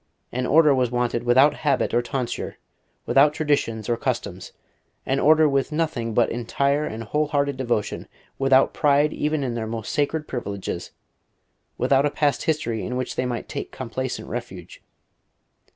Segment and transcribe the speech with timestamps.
[0.31, 2.57] An Order was wanted without habit or tonsure,
[3.05, 4.51] without traditions or customs,
[5.05, 8.07] an Order with nothing but entire and whole hearted devotion,
[8.39, 10.89] without pride even in their most sacred privileges,
[11.77, 14.81] without a past history in which they might take complacent refuge.